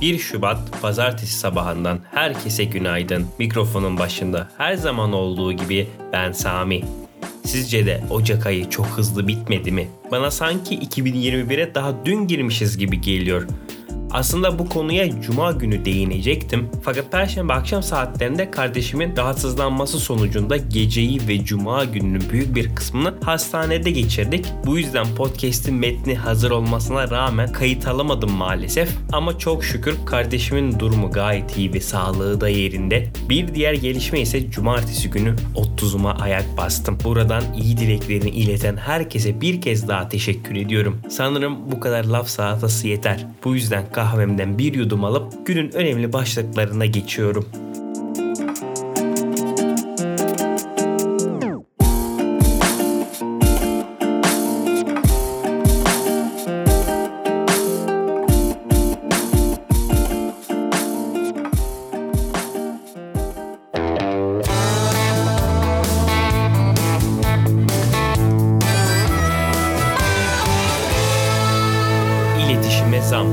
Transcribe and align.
1 0.00 0.18
Şubat 0.18 0.82
pazartesi 0.82 1.38
sabahından 1.38 1.98
herkese 2.10 2.64
günaydın. 2.64 3.26
Mikrofonun 3.38 3.98
başında 3.98 4.48
her 4.58 4.74
zaman 4.74 5.12
olduğu 5.12 5.52
gibi 5.52 5.88
ben 6.12 6.32
Sami. 6.32 6.84
Sizce 7.44 7.86
de 7.86 8.04
Ocak 8.10 8.46
ayı 8.46 8.70
çok 8.70 8.86
hızlı 8.86 9.28
bitmedi 9.28 9.72
mi? 9.72 9.88
Bana 10.10 10.30
sanki 10.30 10.78
2021'e 10.78 11.74
daha 11.74 12.04
dün 12.04 12.26
girmişiz 12.26 12.78
gibi 12.78 13.00
geliyor. 13.00 13.46
Aslında 14.10 14.58
bu 14.58 14.68
konuya 14.68 15.20
cuma 15.20 15.52
günü 15.52 15.84
değinecektim. 15.84 16.68
Fakat 16.82 17.12
perşembe 17.12 17.52
akşam 17.52 17.82
saatlerinde 17.82 18.50
kardeşimin 18.50 19.16
rahatsızlanması 19.16 19.98
sonucunda 19.98 20.56
geceyi 20.56 21.28
ve 21.28 21.44
cuma 21.44 21.84
gününün 21.84 22.30
büyük 22.30 22.54
bir 22.54 22.74
kısmını 22.74 23.14
hastanede 23.24 23.90
geçirdik. 23.90 24.46
Bu 24.66 24.78
yüzden 24.78 25.06
podcast'in 25.16 25.74
metni 25.74 26.14
hazır 26.14 26.50
olmasına 26.50 27.10
rağmen 27.10 27.52
kayıt 27.52 27.86
alamadım 27.88 28.32
maalesef. 28.32 28.88
Ama 29.12 29.38
çok 29.38 29.64
şükür 29.64 29.96
kardeşimin 30.06 30.78
durumu 30.78 31.10
gayet 31.10 31.56
iyi 31.56 31.74
ve 31.74 31.80
sağlığı 31.80 32.40
da 32.40 32.48
yerinde. 32.48 33.08
Bir 33.28 33.54
diğer 33.54 33.74
gelişme 33.74 34.20
ise 34.20 34.50
cumartesi 34.50 35.10
günü 35.10 35.34
30'uma 35.56 36.12
ayak 36.12 36.56
bastım. 36.56 36.98
Buradan 37.04 37.42
iyi 37.56 37.76
dileklerini 37.76 38.30
ileten 38.30 38.76
herkese 38.76 39.40
bir 39.40 39.62
kez 39.62 39.88
daha 39.88 40.08
teşekkür 40.08 40.56
ediyorum. 40.56 41.00
Sanırım 41.10 41.72
bu 41.72 41.80
kadar 41.80 42.04
laf 42.04 42.28
salatası 42.28 42.88
yeter. 42.88 43.26
Bu 43.44 43.54
yüzden 43.54 43.92
kahvemden 43.98 44.58
bir 44.58 44.74
yudum 44.74 45.04
alıp 45.04 45.46
günün 45.46 45.72
önemli 45.72 46.12
başlıklarına 46.12 46.86
geçiyorum. 46.86 47.46
İletişime 72.38 73.02
zam 73.02 73.26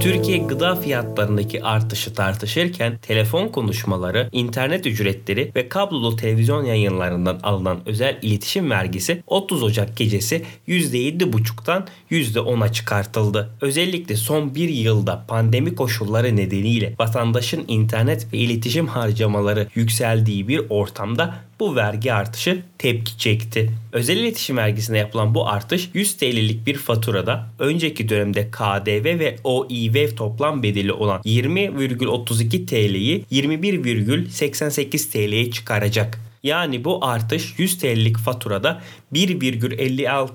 Türkiye 0.00 0.38
gıda 0.38 0.76
fiyatlarındaki 0.76 1.64
artışı 1.64 2.14
tartışırken 2.14 2.98
telefon 2.98 3.48
konuşmaları, 3.48 4.28
internet 4.32 4.86
ücretleri 4.86 5.52
ve 5.56 5.68
kablolu 5.68 6.16
televizyon 6.16 6.64
yayınlarından 6.64 7.40
alınan 7.42 7.80
özel 7.86 8.18
iletişim 8.22 8.70
vergisi 8.70 9.22
30 9.26 9.62
Ocak 9.62 9.96
gecesi 9.96 10.44
%7,5'tan 10.68 11.86
%10'a 12.10 12.72
çıkartıldı. 12.72 13.50
Özellikle 13.60 14.16
son 14.16 14.54
bir 14.54 14.68
yılda 14.68 15.24
pandemi 15.28 15.74
koşulları 15.74 16.36
nedeniyle 16.36 16.94
vatandaşın 16.98 17.64
internet 17.68 18.32
ve 18.32 18.38
iletişim 18.38 18.86
harcamaları 18.86 19.68
yükseldiği 19.74 20.48
bir 20.48 20.60
ortamda 20.70 21.34
bu 21.60 21.76
vergi 21.76 22.12
artışı 22.12 22.62
tepki 22.78 23.18
çekti. 23.18 23.70
Özel 23.92 24.16
iletişim 24.16 24.56
vergisine 24.56 24.98
yapılan 24.98 25.34
bu 25.34 25.48
artış 25.48 25.90
100 25.94 26.16
TL'lik 26.16 26.66
bir 26.66 26.76
faturada 26.76 27.46
önceki 27.58 28.08
dönemde 28.08 28.50
KDV 28.50 29.18
ve 29.18 29.36
OİV 29.44 30.14
toplam 30.16 30.62
bedeli 30.62 30.92
olan 30.92 31.20
20,32 31.24 32.66
TL'yi 32.66 33.24
21,88 33.32 35.10
TL'ye 35.10 35.50
çıkaracak. 35.50 36.20
Yani 36.42 36.84
bu 36.84 37.04
artış 37.04 37.54
100 37.58 37.78
TL'lik 37.78 38.18
faturada 38.18 38.82
1,56 39.12 40.30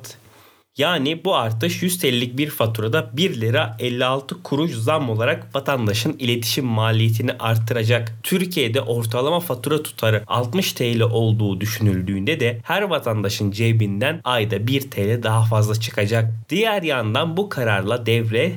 yani 0.80 1.26
bu 1.26 1.36
artış 1.36 1.84
100 1.84 2.00
TL'lik 2.00 2.38
bir 2.38 2.50
faturada 2.50 3.10
1 3.14 3.42
lira 3.42 3.78
56 3.80 4.44
kuruş 4.44 4.72
zam 4.72 5.10
olarak 5.10 5.56
vatandaşın 5.56 6.16
iletişim 6.20 6.66
maliyetini 6.66 7.32
artıracak. 7.40 8.14
Türkiye'de 8.24 8.82
ortalama 8.82 9.40
fatura 9.40 9.84
tutarı 9.84 10.24
60 10.28 10.74
TL 10.74 11.02
olduğu 11.02 11.62
düşünüldüğünde 11.62 12.40
de 12.40 12.60
her 12.64 12.82
vatandaşın 12.82 13.52
cebinden 13.52 14.22
ayda 14.24 14.68
1 14.68 14.82
TL 14.92 15.24
daha 15.24 15.46
fazla 15.46 15.76
çıkacak. 15.76 16.32
Diğer 16.50 16.84
yandan 16.84 17.38
bu 17.38 17.50
kararla 17.50 18.06
devre 18.06 18.52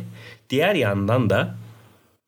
diğer 0.50 0.74
yandan 0.74 1.30
da 1.30 1.54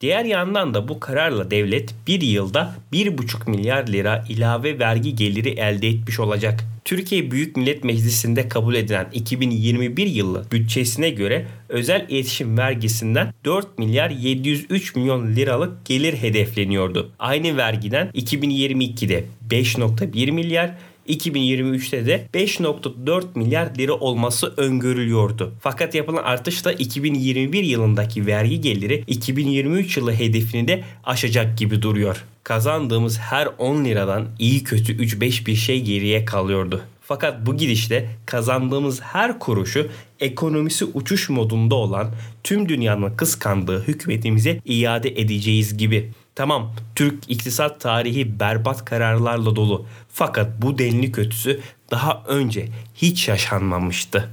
Diğer 0.01 0.25
yandan 0.25 0.75
da 0.75 0.89
bu 0.89 1.01
kararla 1.01 1.51
devlet 1.51 1.95
bir 2.07 2.21
yılda 2.21 2.75
1,5 2.93 3.51
milyar 3.51 3.87
lira 3.87 4.25
ilave 4.29 4.79
vergi 4.79 5.17
geliri 5.17 5.49
elde 5.49 5.89
etmiş 5.89 6.21
olacak. 6.21 6.65
Türkiye 6.85 7.31
Büyük 7.31 7.57
Millet 7.57 7.85
Meclisi'nde 7.85 8.49
kabul 8.49 8.75
edilen 8.75 9.07
2021 9.13 10.07
yılı 10.07 10.45
bütçesine 10.53 11.11
göre 11.11 11.47
özel 11.69 12.07
iletişim 12.09 12.59
vergisinden 12.59 13.35
4 13.45 13.79
milyar 13.79 14.11
703 14.11 14.97
milyon 14.97 15.37
liralık 15.37 15.87
gelir 15.87 16.15
hedefleniyordu. 16.15 17.11
Aynı 17.19 17.57
vergiden 17.57 18.11
2022'de 18.15 19.25
5.1 19.51 20.31
milyar 20.31 20.75
2023'te 21.09 22.07
de 22.07 22.27
5.4 22.35 23.25
milyar 23.35 23.75
lira 23.79 23.93
olması 23.93 24.55
öngörülüyordu. 24.57 25.55
Fakat 25.61 25.95
yapılan 25.95 26.23
artış 26.23 26.65
da 26.65 26.73
2021 26.73 27.65
yılındaki 27.65 28.27
vergi 28.27 28.61
geliri 28.61 29.05
2023 29.07 29.97
yılı 29.97 30.13
hedefini 30.13 30.69
de 30.69 30.85
aşacak 31.05 31.59
gibi 31.59 31.83
duruyor. 31.83 32.25
Kazandığımız 32.45 33.19
her 33.19 33.49
10 33.59 33.85
liradan 33.85 34.27
iyi 34.39 34.65
kötü 34.65 34.97
3-5 34.97 35.47
bir 35.47 35.55
şey 35.55 35.83
geriye 35.83 36.25
kalıyordu. 36.25 36.83
Fakat 37.01 37.47
bu 37.47 37.57
gidişle 37.57 38.09
kazandığımız 38.27 39.01
her 39.01 39.39
kuruşu 39.39 39.89
ekonomisi 40.21 40.85
uçuş 40.85 41.29
modunda 41.29 41.75
olan 41.75 42.11
tüm 42.45 42.69
dünyanın 42.69 43.17
kıskandığı 43.17 43.83
hükümetimize 43.83 44.61
iade 44.65 45.09
edeceğiz 45.09 45.77
gibi. 45.77 46.13
Tamam 46.35 46.75
Türk 46.95 47.31
iktisat 47.31 47.81
tarihi 47.81 48.41
berbat 48.41 48.85
kararlarla 48.85 49.57
dolu 49.57 49.87
fakat 50.13 50.63
bu 50.63 50.79
denli 50.79 51.13
kötüsü 51.13 51.61
daha 51.91 52.23
önce 52.27 52.69
hiç 52.95 53.29
yaşanmamıştı. 53.29 54.31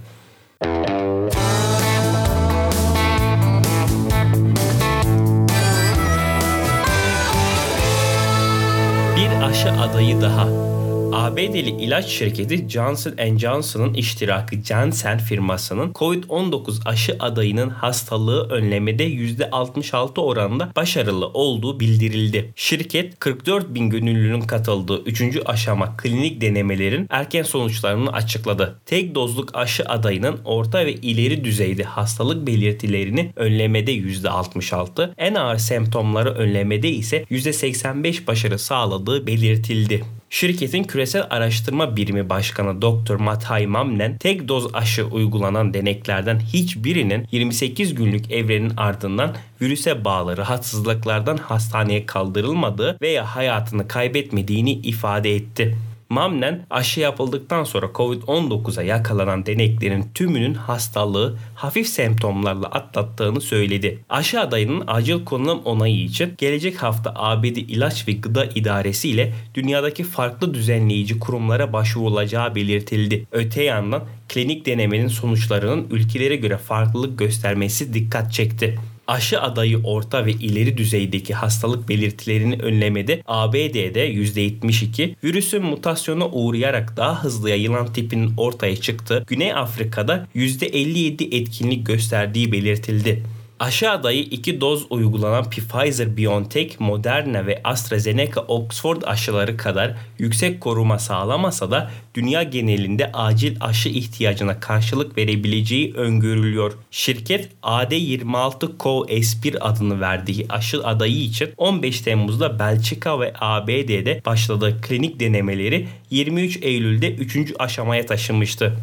Aşı 9.42 9.72
adayı 9.72 10.22
daha 10.22 10.71
ABD'li 11.14 11.70
ilaç 11.70 12.06
şirketi 12.06 12.70
Johnson 12.70 13.38
Johnson'ın 13.38 13.94
iştirakı 13.94 14.56
Janssen 14.64 15.18
firmasının 15.18 15.94
COVID-19 15.94 16.90
aşı 16.90 17.16
adayının 17.20 17.70
hastalığı 17.70 18.50
önlemede 18.50 19.08
%66 19.08 20.20
oranında 20.20 20.72
başarılı 20.76 21.28
olduğu 21.28 21.80
bildirildi. 21.80 22.54
Şirket 22.56 23.20
44 23.20 23.76
bin 23.76 23.90
gönüllünün 23.90 24.42
katıldığı 24.42 25.04
3. 25.04 25.24
aşama 25.46 25.98
klinik 25.98 26.42
denemelerin 26.42 27.08
erken 27.10 27.44
sonuçlarını 27.44 28.14
açıkladı. 28.14 28.80
Tek 28.86 29.16
dozluk 29.16 29.56
aşı 29.56 29.86
adayının 29.86 30.40
orta 30.46 30.86
ve 30.86 30.94
ileri 30.94 31.44
düzeyde 31.44 31.84
hastalık 31.84 32.48
belirtilerini 32.48 33.34
önlemede 33.36 33.96
%66, 33.96 35.14
en 35.18 35.36
ağır 35.36 35.58
semptomları 35.58 36.30
önlemede 36.30 36.90
ise 36.90 37.26
%85 37.32 38.28
başarı 38.28 38.60
sağladığı 38.60 39.28
belirtildi. 39.28 40.04
Şirketin 40.34 40.84
küresel 40.84 41.28
araştırma 41.30 41.96
birimi 41.96 42.30
başkanı 42.30 42.82
Dr. 42.82 43.16
Matay 43.16 43.68
Mamnen 43.68 44.18
tek 44.18 44.48
doz 44.48 44.76
aşı 44.76 45.06
uygulanan 45.06 45.74
deneklerden 45.74 46.40
hiçbirinin 46.40 47.28
28 47.32 47.96
günlük 47.96 48.32
evrenin 48.32 48.74
ardından 48.78 49.36
virüse 49.62 50.06
bağlı 50.06 50.38
rahatsızlıklardan 50.38 51.38
hastaneye 51.38 52.06
kaldırılmadığı 52.06 52.98
veya 53.02 53.36
hayatını 53.36 53.88
kaybetmediğini 53.88 54.72
ifade 54.72 55.36
etti. 55.36 55.78
Mamnen 56.12 56.66
aşı 56.70 57.00
yapıldıktan 57.00 57.64
sonra 57.64 57.86
Covid-19'a 57.86 58.84
yakalanan 58.84 59.46
deneklerin 59.46 60.06
tümünün 60.16 60.54
hastalığı 60.54 61.38
hafif 61.56 61.88
semptomlarla 61.88 62.68
atlattığını 62.68 63.42
söyledi. 63.42 64.00
Aşı 64.10 64.40
adayının 64.40 64.84
acil 64.88 65.26
konulum 65.26 65.62
onayı 65.66 66.04
için 66.04 66.34
gelecek 66.38 66.84
hafta 66.84 67.14
ABD 67.16 67.46
İlaç 67.46 68.08
ve 68.08 68.12
Gıda 68.12 68.46
İdaresi 68.46 69.10
ile 69.10 69.34
dünyadaki 69.56 70.04
farklı 70.04 70.54
düzenleyici 70.54 71.20
kurumlara 71.20 71.74
başvurulacağı 71.74 72.56
belirtildi. 72.56 73.28
Öte 73.32 73.64
yandan 73.64 74.04
klinik 74.30 74.66
denemenin 74.66 75.08
sonuçlarının 75.08 75.88
ülkelere 75.92 76.36
göre 76.36 76.58
farklılık 76.58 77.20
göstermesi 77.20 77.94
dikkat 77.94 78.34
çekti 78.34 78.78
aşı 79.12 79.42
adayı 79.42 79.80
orta 79.84 80.26
ve 80.26 80.32
ileri 80.32 80.78
düzeydeki 80.78 81.34
hastalık 81.34 81.90
belirtilerini 81.90 82.56
önlemede 82.56 83.24
ABD'de 83.26 84.14
%72, 84.14 85.16
virüsün 85.24 85.64
mutasyona 85.64 86.28
uğrayarak 86.28 86.98
daha 86.98 87.24
hızlı 87.24 87.50
yayılan 87.50 87.94
tipinin 87.94 88.34
ortaya 88.38 88.76
çıktığı 88.76 89.24
Güney 89.28 89.54
Afrika'da 89.54 90.28
%57 90.36 91.36
etkinlik 91.42 91.86
gösterdiği 91.86 92.52
belirtildi. 92.52 93.24
Aşı 93.62 93.92
adayı 93.92 94.24
iki 94.24 94.62
doz 94.62 94.86
uygulanan 94.90 95.44
Pfizer-BioNTech, 95.44 96.72
Moderna 96.80 97.46
ve 97.48 97.62
AstraZeneca-Oxford 97.64 99.06
aşıları 99.06 99.58
kadar 99.58 99.94
yüksek 100.20 100.62
koruma 100.62 101.00
sağlamasa 101.00 101.72
da 101.72 101.92
dünya 102.16 102.44
genelinde 102.44 103.12
acil 103.12 103.58
aşı 103.60 103.90
ihtiyacına 103.90 104.60
karşılık 104.60 105.18
verebileceği 105.18 105.94
öngörülüyor. 105.94 106.74
Şirket 106.92 107.50
AD26-CoV-S1 107.64 109.60
adını 109.60 110.02
verdiği 110.02 110.46
aşı 110.50 110.84
adayı 110.84 111.22
için 111.24 111.50
15 111.58 112.02
Temmuz'da 112.02 112.60
Belçika 112.60 113.20
ve 113.20 113.34
ABD'de 113.40 114.22
başladığı 114.26 114.82
klinik 114.82 115.20
denemeleri 115.20 115.88
23 116.10 116.58
Eylül'de 116.62 117.16
3. 117.16 117.54
aşamaya 117.60 118.06
taşımıştı. 118.06 118.78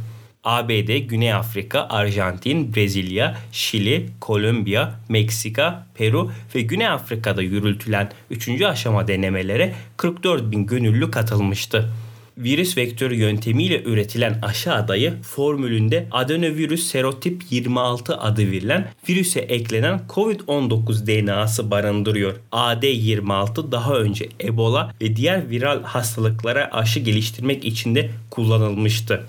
ABD, 0.49 0.99
Güney 0.99 1.33
Afrika, 1.33 1.87
Arjantin, 1.89 2.75
Brezilya, 2.75 3.39
Şili, 3.53 4.06
Kolombiya, 4.21 4.95
Meksika, 5.09 5.87
Peru 5.95 6.31
ve 6.55 6.61
Güney 6.61 6.89
Afrika'da 6.89 7.43
yürütülen 7.43 8.11
3. 8.31 8.62
aşama 8.62 9.09
denemelere 9.09 9.75
44 9.97 10.50
bin 10.50 10.67
gönüllü 10.67 11.11
katılmıştı 11.11 11.89
virüs 12.39 12.77
vektörü 12.77 13.15
yöntemiyle 13.15 13.83
üretilen 13.83 14.39
aşı 14.43 14.73
adayı 14.73 15.15
formülünde 15.23 16.09
adenovirüs 16.11 16.87
serotip 16.87 17.43
26 17.50 18.17
adı 18.17 18.50
verilen 18.50 18.89
virüse 19.09 19.41
eklenen 19.41 20.00
COVID-19 20.09 21.06
DNA'sı 21.06 21.71
barındırıyor. 21.71 22.35
AD26 22.53 23.73
daha 23.73 23.95
önce 23.95 24.29
Ebola 24.41 24.95
ve 25.00 25.17
diğer 25.17 25.50
viral 25.50 25.83
hastalıklara 25.83 26.71
aşı 26.73 27.00
geliştirmek 27.00 27.65
için 27.65 27.95
de 27.95 28.11
kullanılmıştı. 28.31 29.27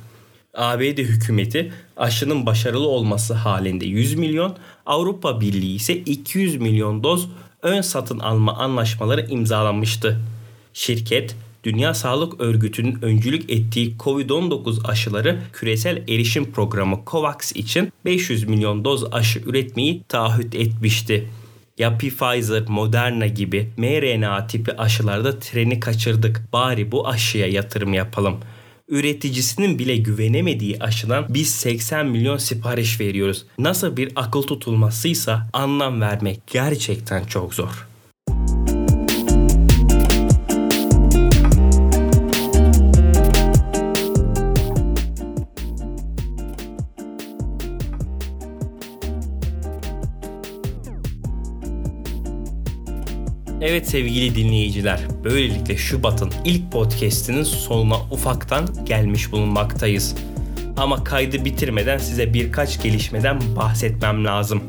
ABD 0.53 0.97
hükümeti 0.97 1.71
aşının 1.97 2.45
başarılı 2.45 2.87
olması 2.87 3.33
halinde 3.33 3.85
100 3.85 4.15
milyon, 4.15 4.57
Avrupa 4.85 5.41
Birliği 5.41 5.75
ise 5.75 5.93
200 5.93 6.55
milyon 6.55 7.03
doz 7.03 7.29
ön 7.61 7.81
satın 7.81 8.19
alma 8.19 8.53
anlaşmaları 8.57 9.27
imzalamıştı. 9.29 10.19
Şirket 10.73 11.35
Dünya 11.63 11.93
Sağlık 11.93 12.41
Örgütü'nün 12.41 13.01
öncülük 13.01 13.49
ettiği 13.49 13.97
COVID-19 13.97 14.87
aşıları 14.87 15.39
küresel 15.53 15.97
erişim 15.97 16.51
programı 16.51 16.99
COVAX 17.07 17.51
için 17.51 17.93
500 18.05 18.43
milyon 18.43 18.85
doz 18.85 19.13
aşı 19.13 19.39
üretmeyi 19.39 20.03
taahhüt 20.03 20.55
etmişti. 20.55 21.29
Ya 21.77 21.97
Pfizer, 21.97 22.63
Moderna 22.67 23.27
gibi 23.27 23.69
mRNA 23.77 24.47
tipi 24.47 24.77
aşılarda 24.77 25.39
treni 25.39 25.79
kaçırdık. 25.79 26.41
Bari 26.53 26.91
bu 26.91 27.07
aşıya 27.07 27.47
yatırım 27.47 27.93
yapalım. 27.93 28.39
Üreticisinin 28.89 29.79
bile 29.79 29.97
güvenemediği 29.97 30.79
aşıdan 30.79 31.25
biz 31.29 31.49
80 31.49 32.07
milyon 32.07 32.37
sipariş 32.37 32.99
veriyoruz. 32.99 33.45
Nasıl 33.57 33.97
bir 33.97 34.11
akıl 34.15 34.41
tutulmasıysa 34.41 35.49
anlam 35.53 36.01
vermek 36.01 36.39
gerçekten 36.47 37.25
çok 37.25 37.53
zor. 37.53 37.88
Evet 53.61 53.87
sevgili 53.87 54.35
dinleyiciler, 54.35 54.99
böylelikle 55.23 55.77
Şubat'ın 55.77 56.31
ilk 56.45 56.71
podcast'inin 56.71 57.43
sonuna 57.43 57.95
ufaktan 58.11 58.67
gelmiş 58.85 59.31
bulunmaktayız. 59.31 60.15
Ama 60.77 61.03
kaydı 61.03 61.45
bitirmeden 61.45 61.97
size 61.97 62.33
birkaç 62.33 62.83
gelişmeden 62.83 63.39
bahsetmem 63.55 64.25
lazım. 64.25 64.63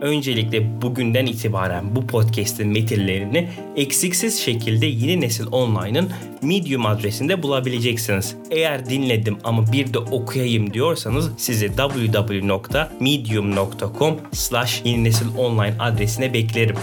Öncelikle 0.00 0.82
bugünden 0.82 1.26
itibaren 1.26 1.96
bu 1.96 2.06
podcast'in 2.06 2.68
metinlerini 2.68 3.48
eksiksiz 3.76 4.40
şekilde 4.40 4.86
Yeni 4.86 5.20
Nesil 5.20 5.46
Online'ın 5.52 6.10
Medium 6.42 6.86
adresinde 6.86 7.42
bulabileceksiniz. 7.42 8.36
Eğer 8.50 8.90
dinledim 8.90 9.38
ama 9.44 9.72
bir 9.72 9.94
de 9.94 9.98
okuyayım 9.98 10.74
diyorsanız 10.74 11.30
sizi 11.36 11.76
www.medium.com 11.76 14.16
slash 14.32 14.82
yeni 14.84 15.04
nesil 15.04 15.26
online 15.36 15.74
adresine 15.78 16.34
beklerim. 16.34 16.76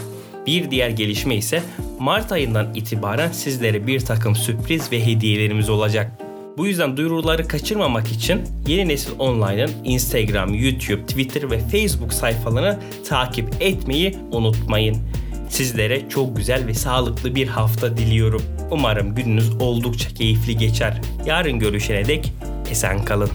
Bir 0.48 0.72
diğer 0.72 0.90
gelişme 0.90 1.36
ise 1.36 1.64
Mart 2.00 2.32
ayından 2.32 2.76
itibaren 2.76 3.32
sizlere 3.32 3.88
bir 3.88 4.00
takım 4.00 4.36
sürpriz 4.36 4.92
ve 4.92 5.06
hediyelerimiz 5.06 5.70
olacak. 5.70 6.12
Bu 6.58 6.68
yüzden 6.68 6.98
duyuruları 6.98 7.48
kaçırmamak 7.48 8.12
için 8.12 8.42
Yeni 8.68 8.88
Nesil 8.88 9.12
Online'ın 9.20 9.72
Instagram, 9.84 10.54
YouTube, 10.54 11.06
Twitter 11.06 11.52
ve 11.52 11.60
Facebook 11.60 12.14
sayfalarını 12.14 12.80
takip 13.08 13.54
etmeyi 13.60 14.18
unutmayın. 14.32 14.98
Sizlere 15.50 16.10
çok 16.10 16.38
güzel 16.38 16.68
ve 16.68 16.74
sağlıklı 16.74 17.36
bir 17.36 17.48
hafta 17.48 17.98
diliyorum. 17.98 18.42
Umarım 18.72 19.16
gününüz 19.16 19.56
oldukça 19.56 20.10
keyifli 20.10 20.58
geçer. 20.58 21.02
Yarın 21.26 21.60
görüşene 21.60 22.08
dek 22.08 22.34
esen 22.72 23.06
kalın. 23.06 23.30